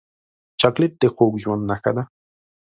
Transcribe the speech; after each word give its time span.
چاکلېټ 0.59 0.93
د 0.99 1.03
خوږ 1.13 1.33
ژوند 1.43 1.63
نښه 1.69 1.91
ده. 1.97 2.03